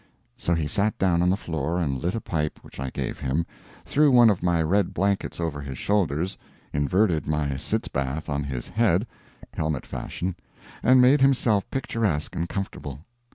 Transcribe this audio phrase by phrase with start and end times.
[0.35, 3.45] So he sat down on the floor, and lit a pipe which I gave him,
[3.85, 6.39] threw one of my red blankets over his shoulders,
[6.73, 9.05] inverted my sitz bath on his head,
[9.53, 10.35] helmet fashion,
[10.81, 13.01] and made himself picturesque and comfortable.